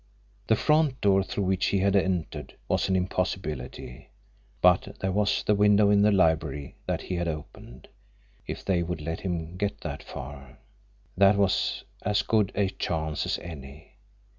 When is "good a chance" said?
12.23-13.27